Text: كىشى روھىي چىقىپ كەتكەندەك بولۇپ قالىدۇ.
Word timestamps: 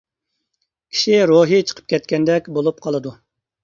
كىشى 0.95 1.21
روھىي 1.33 1.69
چىقىپ 1.69 1.87
كەتكەندەك 1.97 2.53
بولۇپ 2.59 2.85
قالىدۇ. 2.89 3.19